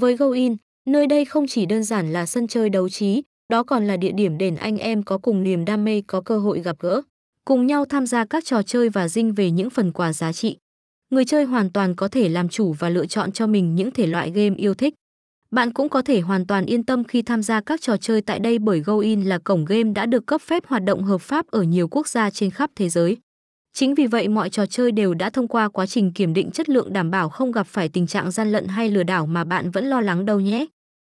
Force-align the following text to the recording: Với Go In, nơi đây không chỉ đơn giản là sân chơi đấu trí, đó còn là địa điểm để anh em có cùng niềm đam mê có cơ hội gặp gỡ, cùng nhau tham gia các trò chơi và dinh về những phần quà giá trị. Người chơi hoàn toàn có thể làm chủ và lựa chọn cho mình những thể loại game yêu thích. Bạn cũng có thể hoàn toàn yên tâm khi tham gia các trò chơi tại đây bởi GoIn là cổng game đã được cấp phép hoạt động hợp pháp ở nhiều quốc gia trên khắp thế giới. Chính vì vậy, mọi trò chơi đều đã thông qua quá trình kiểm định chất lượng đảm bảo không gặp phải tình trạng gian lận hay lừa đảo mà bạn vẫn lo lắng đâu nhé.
Với 0.00 0.16
Go 0.16 0.30
In, 0.30 0.56
nơi 0.86 1.06
đây 1.06 1.24
không 1.24 1.46
chỉ 1.46 1.66
đơn 1.66 1.84
giản 1.84 2.12
là 2.12 2.26
sân 2.26 2.46
chơi 2.46 2.70
đấu 2.70 2.88
trí, 2.88 3.22
đó 3.48 3.62
còn 3.62 3.86
là 3.86 3.96
địa 3.96 4.12
điểm 4.12 4.38
để 4.38 4.52
anh 4.60 4.78
em 4.78 5.02
có 5.02 5.18
cùng 5.18 5.42
niềm 5.42 5.64
đam 5.64 5.84
mê 5.84 6.02
có 6.06 6.20
cơ 6.20 6.38
hội 6.38 6.60
gặp 6.60 6.76
gỡ, 6.80 7.02
cùng 7.44 7.66
nhau 7.66 7.84
tham 7.84 8.06
gia 8.06 8.24
các 8.24 8.44
trò 8.44 8.62
chơi 8.62 8.88
và 8.88 9.08
dinh 9.08 9.32
về 9.32 9.50
những 9.50 9.70
phần 9.70 9.92
quà 9.92 10.12
giá 10.12 10.32
trị. 10.32 10.56
Người 11.10 11.24
chơi 11.24 11.44
hoàn 11.44 11.70
toàn 11.70 11.94
có 11.94 12.08
thể 12.08 12.28
làm 12.28 12.48
chủ 12.48 12.72
và 12.72 12.88
lựa 12.88 13.06
chọn 13.06 13.32
cho 13.32 13.46
mình 13.46 13.74
những 13.74 13.90
thể 13.90 14.06
loại 14.06 14.30
game 14.30 14.56
yêu 14.56 14.74
thích. 14.74 14.94
Bạn 15.50 15.72
cũng 15.72 15.88
có 15.88 16.02
thể 16.02 16.20
hoàn 16.20 16.46
toàn 16.46 16.66
yên 16.66 16.82
tâm 16.82 17.04
khi 17.04 17.22
tham 17.22 17.42
gia 17.42 17.60
các 17.60 17.80
trò 17.80 17.96
chơi 17.96 18.20
tại 18.20 18.38
đây 18.38 18.58
bởi 18.58 18.80
GoIn 18.80 19.22
là 19.22 19.38
cổng 19.38 19.64
game 19.64 19.92
đã 19.92 20.06
được 20.06 20.26
cấp 20.26 20.40
phép 20.40 20.66
hoạt 20.66 20.84
động 20.84 21.02
hợp 21.02 21.20
pháp 21.20 21.46
ở 21.46 21.62
nhiều 21.62 21.88
quốc 21.88 22.08
gia 22.08 22.30
trên 22.30 22.50
khắp 22.50 22.70
thế 22.76 22.88
giới. 22.88 23.16
Chính 23.72 23.94
vì 23.94 24.06
vậy, 24.06 24.28
mọi 24.28 24.50
trò 24.50 24.66
chơi 24.66 24.92
đều 24.92 25.14
đã 25.14 25.30
thông 25.30 25.48
qua 25.48 25.68
quá 25.68 25.86
trình 25.86 26.12
kiểm 26.12 26.34
định 26.34 26.50
chất 26.50 26.68
lượng 26.68 26.92
đảm 26.92 27.10
bảo 27.10 27.28
không 27.28 27.52
gặp 27.52 27.66
phải 27.66 27.88
tình 27.88 28.06
trạng 28.06 28.30
gian 28.30 28.52
lận 28.52 28.66
hay 28.68 28.88
lừa 28.88 29.02
đảo 29.02 29.26
mà 29.26 29.44
bạn 29.44 29.70
vẫn 29.70 29.86
lo 29.86 30.00
lắng 30.00 30.26
đâu 30.26 30.40
nhé. 30.40 30.66